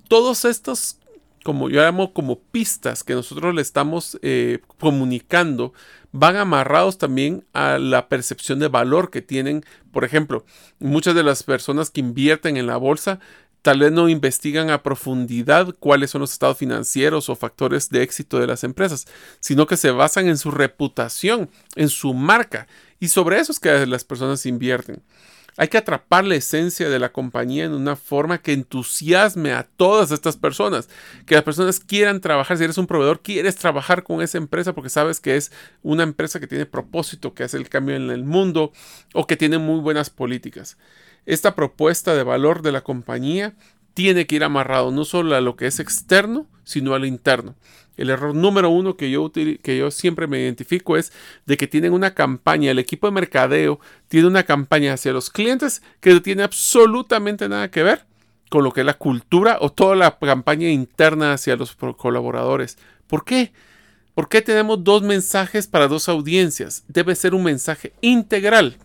[0.08, 1.00] todos estos,
[1.44, 5.74] como yo llamo, como pistas que nosotros le estamos eh, comunicando,
[6.12, 9.66] van amarrados también a la percepción de valor que tienen.
[9.92, 10.46] Por ejemplo,
[10.80, 13.20] muchas de las personas que invierten en la bolsa
[13.65, 18.38] tal vez no investigan a profundidad cuáles son los estados financieros o factores de éxito
[18.38, 19.08] de las empresas,
[19.39, 22.67] sino que se basan en su reputación, en su marca,
[22.99, 25.01] y sobre eso es que las personas invierten.
[25.58, 30.12] Hay que atrapar la esencia de la compañía en una forma que entusiasme a todas
[30.12, 30.88] estas personas,
[31.25, 32.60] que las personas quieran trabajar.
[32.60, 35.51] Si eres un proveedor, quieres trabajar con esa empresa porque sabes que es
[35.82, 38.73] una empresa que tiene propósito, que hace el cambio en el mundo
[39.15, 40.78] o que tiene muy buenas políticas.
[41.26, 43.56] Esta propuesta de valor de la compañía
[43.94, 47.56] tiene que ir amarrado no solo a lo que es externo, sino a lo interno.
[47.98, 49.32] El error número uno que yo,
[49.92, 51.14] siempre me identifico es
[51.46, 55.82] de que tienen una campaña, el equipo de mercadeo tiene una campaña hacia los clientes
[56.02, 58.06] que no tiene absolutamente nada que ver
[58.50, 62.78] con lo que es la cultura o toda la campaña interna hacia los colaboradores.
[63.08, 63.54] ¿Por qué?
[64.14, 66.84] ¿Por qué tenemos dos mensajes para dos audiencias?
[66.88, 68.78] Debe ser un mensaje integral.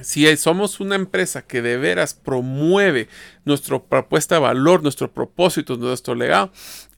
[0.00, 3.08] Si somos una empresa que de veras promueve
[3.44, 6.50] nuestra propuesta de valor, nuestro propósito, nuestro legado,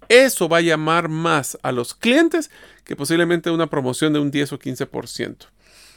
[0.09, 2.51] eso va a llamar más a los clientes
[2.85, 5.37] que posiblemente una promoción de un 10 o 15%.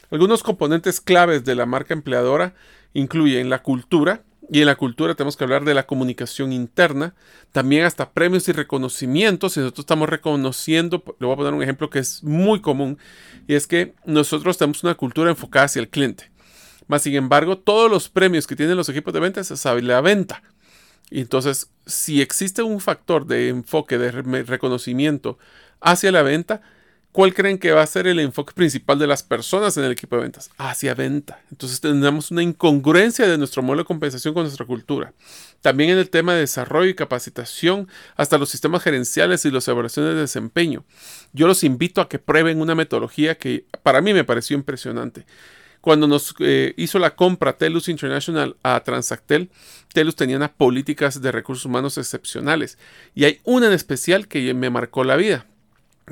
[0.10, 2.56] Algunos componentes claves de la marca empleadora
[2.94, 7.14] incluyen la cultura, y en la cultura tenemos que hablar de la comunicación interna,
[7.52, 9.54] también hasta premios y reconocimientos.
[9.54, 12.98] Si nosotros estamos reconociendo, le voy a poner un ejemplo que es muy común,
[13.46, 16.32] y es que nosotros tenemos una cultura enfocada hacia el cliente.
[16.88, 20.42] Más sin embargo, todos los premios que tienen los equipos de ventas es la venta.
[21.10, 24.12] Entonces, si existe un factor de enfoque, de
[24.44, 25.38] reconocimiento
[25.80, 26.62] hacia la venta,
[27.18, 30.16] ¿Cuál creen que va a ser el enfoque principal de las personas en el equipo
[30.16, 30.52] de ventas?
[30.60, 31.42] Hacia venta.
[31.50, 35.14] Entonces tendremos una incongruencia de nuestro modelo de compensación con nuestra cultura.
[35.62, 40.14] También en el tema de desarrollo y capacitación, hasta los sistemas gerenciales y las evaluaciones
[40.14, 40.86] de desempeño.
[41.34, 45.26] Yo los invito a que prueben una metodología que para mí me pareció impresionante.
[45.88, 49.50] Cuando nos eh, hizo la compra Telus International a Transactel,
[49.94, 52.78] Telus tenía unas políticas de recursos humanos excepcionales.
[53.16, 55.46] Y hay una en especial que me marcó la vida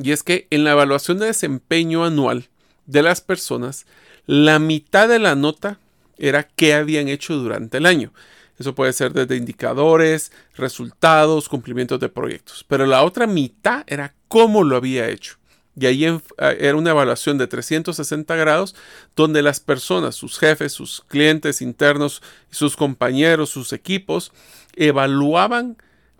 [0.02, 2.48] y es que en la evaluación de desempeño anual
[2.86, 3.86] de las personas,
[4.28, 5.78] la mitad de la nota
[6.18, 8.14] era qué habían hecho durante el año.
[8.58, 12.64] Eso puede ser desde indicadores, resultados, cumplimientos de proyectos.
[12.70, 15.36] Pero la otra mitad era cómo lo había hecho.
[15.78, 18.76] Y ahí eh, era una evaluación de 360 grados
[19.16, 24.32] donde las personas, sus jefes, sus clientes internos, sus compañeros, sus equipos,
[24.76, 25.78] evaluaban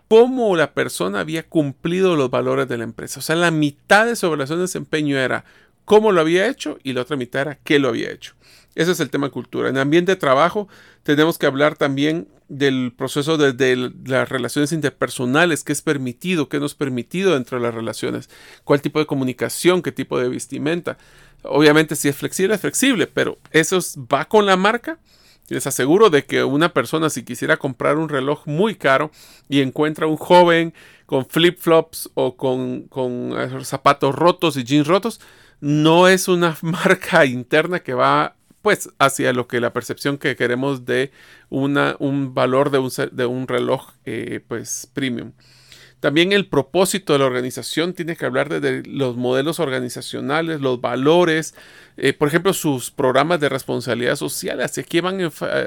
[0.08, 3.20] cómo la persona había cumplido los valores de la empresa.
[3.20, 5.44] O sea, la mitad de su evaluación de desempeño era
[5.84, 8.34] cómo lo había hecho y la otra mitad era qué lo había hecho.
[8.74, 9.70] Ese es el tema cultura.
[9.70, 10.68] En ambiente de trabajo
[11.02, 16.66] tenemos que hablar también del proceso de, las relaciones interpersonales, qué es permitido, qué no
[16.66, 18.30] es permitido dentro de las relaciones,
[18.64, 20.98] cuál tipo de comunicación, qué tipo de vestimenta.
[21.42, 23.78] Obviamente si es flexible, es flexible, pero eso
[24.12, 24.98] va con la marca
[25.48, 29.10] les aseguro de que una persona si quisiera comprar un reloj muy caro
[29.48, 30.74] y encuentra un joven
[31.06, 32.88] con flip-flops o con,
[33.36, 35.20] eh, zapatos rotos y jeans rotos,
[35.60, 38.35] no es una marca interna que va
[38.66, 41.12] pues hacia lo que la percepción que queremos de
[41.50, 45.34] una, un valor de un, de un reloj eh, pues premium.
[46.00, 51.54] También el propósito de la organización tiene que hablar de, los modelos organizacionales, los valores,
[51.96, 55.20] eh, por ejemplo, sus programas de responsabilidad social, hacia qué van,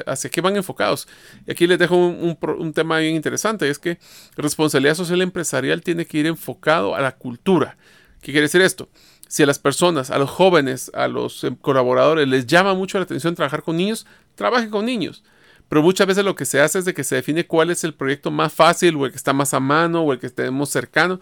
[0.05, 1.07] hacia qué van enfocados.
[1.47, 3.97] Y aquí les dejo un, tema bien interesante, es que
[4.35, 7.77] responsabilidad social empresarial tiene que ir enfocado a la cultura.
[8.19, 8.89] ¿Qué quiere decir esto?
[9.29, 13.03] Si a las personas, a los jóvenes, a los em, colaboradores les llama mucho la
[13.03, 15.23] atención trabajar con niños, trabajen con niños.
[15.69, 17.93] Pero muchas veces lo que se hace es de que se define cuál es el
[17.93, 21.21] proyecto más fácil o el que está más a mano o el que tenemos cercano.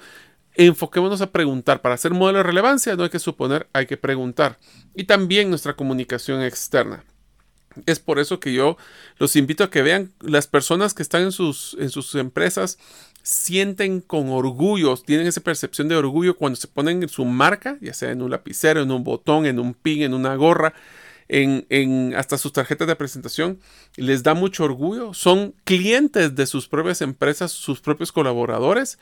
[0.55, 1.81] Enfoquémonos a preguntar.
[1.81, 4.57] Para hacer modelo de relevancia no hay que suponer, hay que preguntar.
[4.95, 7.03] Y también nuestra comunicación externa.
[7.85, 8.77] Es por eso que yo
[9.17, 12.79] los invito a que vean las personas que están en sus, en sus empresas
[13.27, 17.93] sienten con orgullo, tienen esa percepción de orgullo cuando se ponen en su marca, ya
[17.93, 20.73] sea en un lapicero, en un botón, en un pin, en una gorra,
[21.27, 23.59] en, hasta sus tarjetas de presentación,
[23.97, 25.13] les da mucho orgullo.
[25.13, 28.97] Son clientes de sus propias empresas, sus propios colaboradores,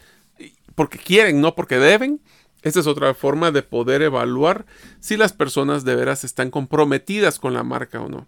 [0.74, 2.20] porque quieren, no porque deben.
[2.64, 4.66] Esta es otra forma de poder evaluar
[5.00, 8.28] si las personas de veras están comprometidas con la marca o no.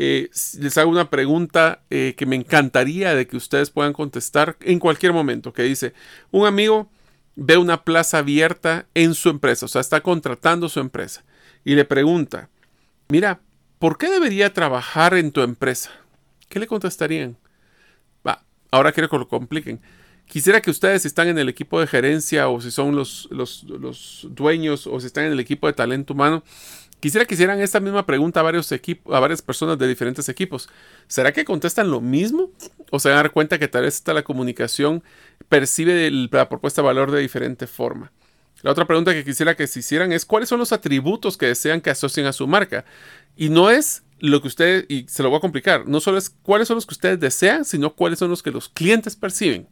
[0.00, 0.30] Eh,
[0.60, 5.12] les hago una pregunta eh, que me encantaría de que ustedes puedan contestar en cualquier
[5.12, 5.92] momento, que dice,
[6.30, 6.88] un amigo
[7.34, 11.24] ve una plaza abierta en su empresa, o sea, está contratando su empresa,
[11.64, 12.48] y le pregunta,
[13.08, 13.40] mira,
[13.80, 15.90] ¿por qué debería trabajar en tu empresa?
[16.48, 17.36] ¿Qué le contestarían?
[18.24, 19.80] Va, ahora quiero que lo compliquen.
[20.26, 24.28] Quisiera que ustedes, si están en el equipo de gerencia o si son los, los,
[24.30, 26.44] dueños o si están en el equipo de talento humano,
[27.00, 30.68] quisiera que hicieran esta misma pregunta a, varios equipos, a varias personas de diferentes equipos.
[31.06, 32.50] ¿Será que contestan lo mismo?
[32.90, 35.02] ¿O se van a dar cuenta que tal vez esta la comunicación
[35.48, 38.12] percibe la propuesta de valor de diferente forma?
[38.62, 41.80] La otra pregunta que quisiera que se hicieran es cuáles son los atributos que desean
[41.80, 42.84] que asocien a su marca.
[43.36, 46.30] Y no es lo que ustedes, y se lo voy a complicar, no solo es
[46.30, 49.68] cuáles son los que ustedes desean, sino cuáles son los que los clientes perciben.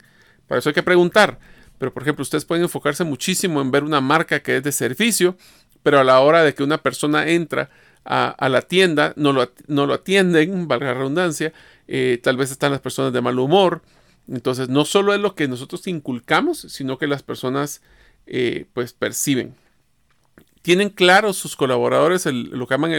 [0.46, 1.40] Para eso hay que preguntar.
[1.78, 5.36] Pero, por ejemplo, ustedes pueden enfocarse muchísimo en ver una marca que es de servicio,
[5.86, 7.70] pero a la hora de que una persona entra
[8.04, 11.52] a, la tienda, no lo, no lo, atienden, valga la redundancia,
[11.86, 13.82] eh, tal vez están las personas de mal humor.
[14.26, 17.82] Entonces, no solo es lo que nosotros inculcamos, sino que las personas
[18.26, 19.54] eh, pues perciben.
[20.60, 22.90] Tienen claro sus colaboradores lo que llaman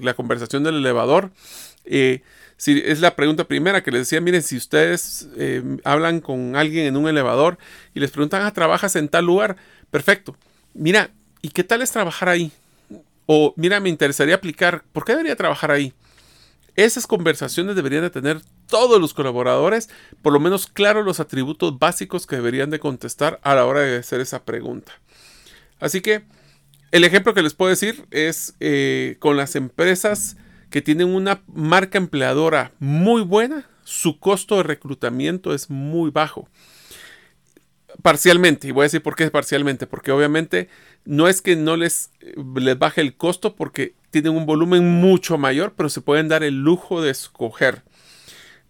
[0.00, 1.30] la conversación del elevador.
[1.84, 2.22] Eh,
[2.56, 5.28] si es la pregunta primera que les decía, miren, si ustedes
[5.84, 7.56] hablan con alguien en un elevador
[7.94, 9.56] y les preguntan, ah, trabajas en tal lugar,
[9.92, 10.36] perfecto.
[10.74, 11.12] Mira,
[11.46, 12.50] ¿y qué tal es trabajar ahí?
[13.24, 15.92] O mira, me interesaría aplicar, ¿por qué debería trabajar ahí?
[16.74, 19.88] Esas conversaciones deberían de tener todos los colaboradores,
[20.22, 23.98] por lo menos claro los atributos básicos que deberían de contestar a la hora de
[23.98, 24.90] hacer esa pregunta.
[25.78, 26.24] Así que
[26.90, 30.36] el ejemplo que les puedo decir es eh, con las empresas
[30.68, 36.48] que tienen una marca empleadora muy buena, su costo de reclutamiento es muy bajo.
[38.02, 40.68] Parcialmente, y voy a decir por qué parcialmente, porque obviamente
[41.06, 42.10] no es que no les,
[42.56, 46.62] les baje el costo porque tienen un volumen mucho mayor, pero se pueden dar el
[46.62, 47.82] lujo de escoger.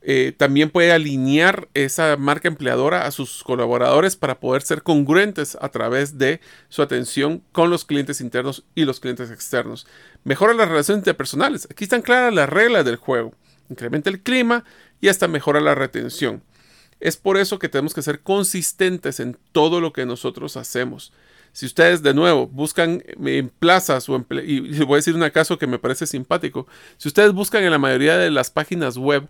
[0.09, 5.69] Eh, también puede alinear esa marca empleadora a sus colaboradores para poder ser congruentes a
[5.71, 9.85] través de su atención con los clientes internos y los clientes externos.
[10.23, 11.67] Mejora las relaciones interpersonales.
[11.69, 13.35] Aquí están claras las reglas del juego.
[13.69, 14.63] Incrementa el clima
[15.01, 16.41] y hasta mejora la retención.
[17.01, 21.13] Es por eso que tenemos que ser consistentes en todo lo que nosotros hacemos.
[21.57, 25.67] Si ustedes de nuevo buscan en plazas o y voy a decir un caso que
[25.67, 26.67] me parece simpático,
[26.99, 29.27] si ustedes buscan en la mayoría de las páginas web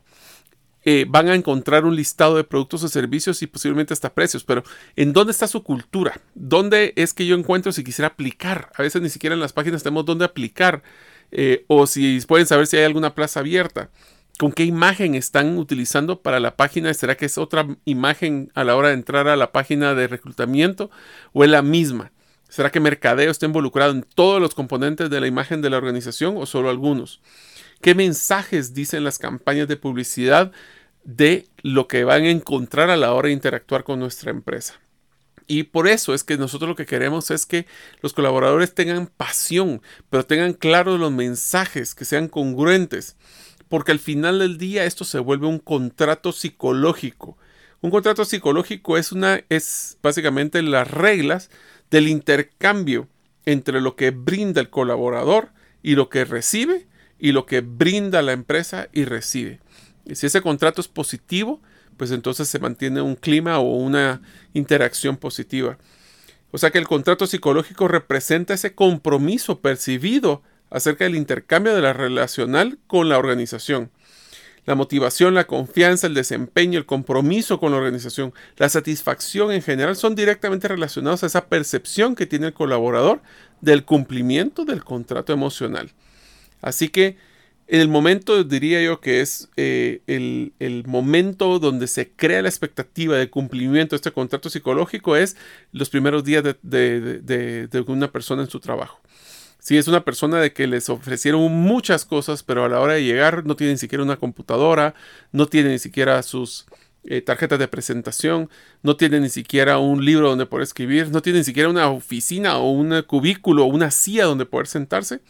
[0.85, 4.65] eh, van a encontrar un listado de productos o servicios y posiblemente hasta precios, pero
[4.97, 6.21] ¿en dónde está su cultura?
[6.35, 8.73] ¿Dónde es que yo encuentro si quisiera aplicar?
[8.75, 10.83] A veces ni siquiera en las páginas tenemos dónde aplicar
[11.31, 13.91] eh, o si pueden saber si hay alguna plaza abierta.
[14.37, 16.93] ¿Con qué imagen están utilizando para la página?
[16.93, 20.91] ¿Será que es otra imagen a la hora de entrar a la página de reclutamiento
[21.33, 22.11] o es la misma?
[22.49, 26.37] ¿Será que mercadeo está involucrado en todos los componentes de la imagen de la organización
[26.37, 27.21] o solo algunos?
[27.81, 30.53] ¿Qué mensajes dicen las campañas de publicidad
[31.05, 34.81] de lo que van a encontrar a la hora de interactuar con nuestra empresa?
[35.49, 37.67] Y por eso es que nosotros lo que queremos es que
[38.01, 39.81] los colaboradores tengan pasión,
[40.11, 43.17] pero tengan claros los mensajes, que sean congruentes,
[43.69, 47.39] porque al final del día esto se vuelve un contrato psicológico.
[47.87, 51.51] Un contrato psicológico es una es básicamente las reglas
[51.89, 53.07] del intercambio
[53.45, 55.51] entre lo que brinda el colaborador
[55.85, 56.89] y lo que recibe
[57.21, 59.61] y lo que brinda la empresa y recibe.
[60.05, 61.63] Y si ese contrato es positivo,
[61.97, 64.21] pues entonces se mantiene un clima o una
[64.53, 65.79] interacción positiva.
[66.51, 71.93] O sea que el contrato psicológico representa ese compromiso percibido acerca del intercambio de la
[71.93, 73.93] relacional con la organización.
[74.67, 79.97] La motivación, la confianza, el desempeño, el compromiso con la organización, la satisfacción en general
[79.97, 83.23] son directamente relacionados a esa percepción que tiene el colaborador
[83.61, 85.93] del cumplimiento del contrato emocional.
[86.61, 87.17] Así que
[87.69, 93.29] el momento, diría yo, que es eh, el, momento donde se crea la expectativa de
[93.29, 95.37] cumplimiento de este contrato psicológico es
[95.73, 99.01] los primeros días de, una persona en su trabajo.
[99.67, 103.03] Si es una persona de que les ofrecieron muchas cosas, pero a la hora de
[103.03, 104.95] llegar no tiene ni siquiera una computadora,
[105.33, 106.67] no tiene ni siquiera sus
[107.03, 108.49] eh, tarjetas de presentación,
[108.85, 112.59] no tiene ni siquiera un libro donde poder escribir, no tiene ni siquiera una oficina
[112.59, 115.21] o un cubículo o una silla donde poder sentarse,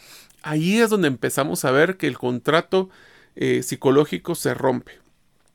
[0.42, 2.90] ahí es donde empezamos a ver que el contrato
[3.36, 5.00] eh, psicológico se rompe.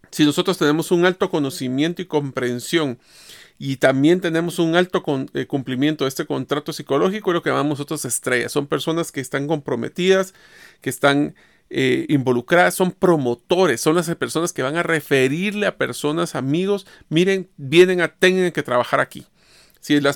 [0.09, 2.97] Si nosotros tenemos un alto conocimiento y comprensión
[3.63, 5.03] y también tenemos un alto
[5.35, 8.51] eh, cumplimiento de este contrato psicológico, lo que llamamos nosotros estrellas.
[8.51, 10.33] Son personas que están comprometidas,
[10.81, 11.35] que están
[11.69, 17.49] eh, involucradas, son promotores, son las personas que van a referirle a personas, amigos, miren,
[17.57, 19.27] vienen a, tengan que trabajar aquí.
[19.79, 20.09] Si el,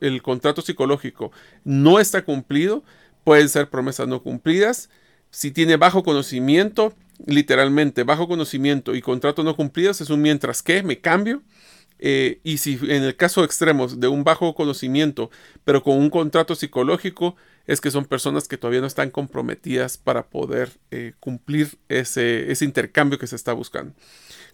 [0.00, 1.32] el contrato psicológico
[1.64, 2.84] no está cumplido,
[3.24, 4.90] pueden ser promesas no cumplidas.
[5.32, 6.94] Si tiene bajo conocimiento,
[7.26, 11.42] literalmente bajo conocimiento y contrato no cumplidos, es un mientras que, me cambio.
[12.02, 15.30] Eh, y si en el caso extremos de un bajo conocimiento,
[15.64, 17.36] pero con un contrato psicológico,
[17.66, 22.64] es que son personas que todavía no están comprometidas para poder eh, cumplir ese, ese
[22.64, 23.94] intercambio que se está buscando.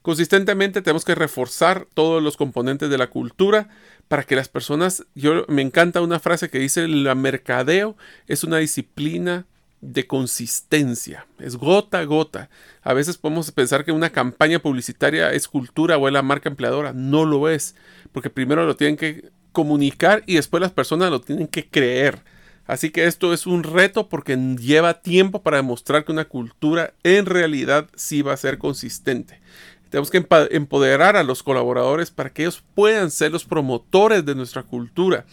[0.02, 3.68] Consistentemente tenemos que reforzar todos los componentes de la cultura
[4.08, 8.58] para que las personas, yo me encanta una frase que dice, la mercadeo es una
[8.58, 9.46] disciplina
[9.80, 12.48] de consistencia, es gota a gota.
[12.82, 16.92] A veces podemos pensar que una campaña publicitaria es cultura o es la marca empleadora,
[16.92, 17.74] no lo es,
[18.12, 22.22] porque primero lo tienen que comunicar y después las personas lo tienen que creer.
[22.66, 27.26] Así que esto es un reto porque lleva tiempo para demostrar que una cultura en
[27.26, 29.40] realidad sí va a ser consistente.
[29.88, 34.64] Tenemos que empoderar a los colaboradores para que ellos puedan ser los promotores de nuestra
[34.64, 35.26] cultura,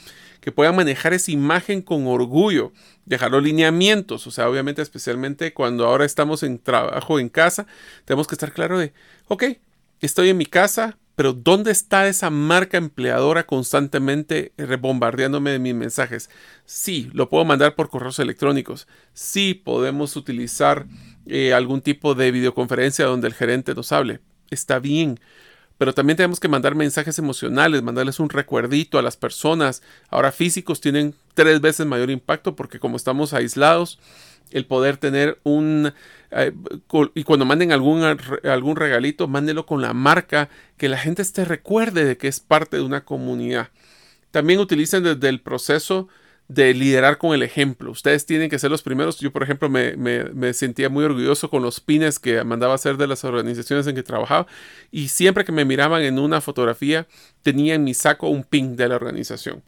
[0.43, 2.73] que puedan manejar esa imagen con orgullo,
[3.05, 7.65] dejar los lineamientos, o sea, obviamente especialmente cuando ahora estamos en trabajo en casa,
[8.03, 8.91] tenemos que estar claro de,
[9.29, 9.45] ok,
[10.01, 16.29] estoy en mi casa, pero ¿dónde está esa marca empleadora constantemente rebombardeándome de mis mensajes?
[16.65, 18.87] Sí, lo puedo mandar por correos electrónicos.
[19.13, 20.87] Sí, podemos utilizar
[21.25, 24.19] eh, algún tipo de videoconferencia donde el gerente nos hable
[24.53, 25.19] está bien.
[25.77, 29.81] Pero también tenemos que mandar mensajes emocionales, mandarles un recuerdito a las personas.
[30.09, 33.99] Ahora físicos tienen tres veces mayor impacto porque como estamos aislados,
[34.51, 35.93] el poder tener un...
[36.31, 36.53] Eh,
[37.15, 42.05] y cuando manden algún, algún regalito, mándelo con la marca, que la gente esté recuerde
[42.05, 43.69] de que es parte de una comunidad.
[44.31, 46.07] También utilicen desde el proceso
[46.47, 47.91] de liderar con el ejemplo.
[47.91, 49.19] Ustedes tienen que ser los primeros.
[49.19, 53.23] Yo, por ejemplo, me, sentía muy orgulloso con los pines que mandaba hacer de las
[53.23, 54.47] organizaciones en que trabajaba.
[54.91, 57.07] Y siempre que me miraban en una fotografía,
[57.41, 59.63] tenía en mi saco un pin de la organización.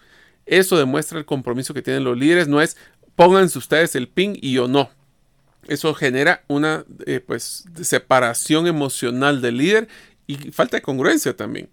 [0.46, 2.48] Eso demuestra el compromiso que tienen los líderes.
[2.48, 2.78] No es
[3.16, 4.90] pónganse ustedes el pin y yo no.
[5.68, 9.88] Eso genera una eh, pues, separación emocional del líder
[10.28, 11.70] y falta de congruencia también.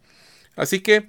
[0.56, 1.06] Así que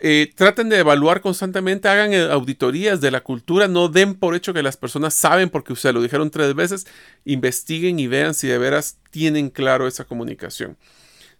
[0.00, 4.52] eh, traten de evaluar constantemente, hagan eh, auditorías de la cultura, no den por hecho
[4.52, 6.86] que las personas saben porque ustedes lo dijeron tres veces,
[7.24, 10.76] investiguen y vean si de veras tienen claro esa comunicación.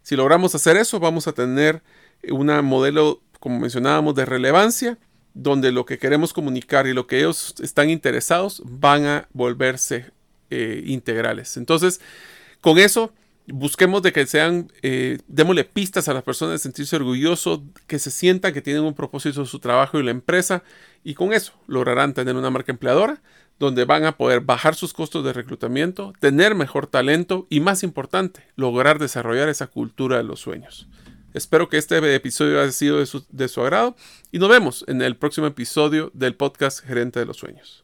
[0.01, 1.83] Si logramos hacer eso, vamos a tener
[2.29, 4.97] un modelo, como mencionábamos, de relevancia,
[5.33, 10.05] donde lo que queremos comunicar y lo que ellos están interesados van a volverse
[10.49, 11.57] eh, integrales.
[11.57, 12.01] Entonces,
[12.61, 13.13] con eso
[13.47, 18.11] busquemos de que sean, eh, démosle pistas a las personas de sentirse orgullosos, que se
[18.11, 20.63] sientan que tienen un propósito en su trabajo y la empresa,
[21.03, 23.21] y con eso lograrán tener una marca empleadora
[23.59, 28.43] donde van a poder bajar sus costos de reclutamiento, tener mejor talento y más importante,
[28.55, 30.87] lograr desarrollar esa cultura de los sueños.
[31.33, 33.95] Espero que este episodio haya sido de su, de su agrado
[34.31, 37.83] y nos vemos en el próximo episodio del podcast Gerente de los Sueños.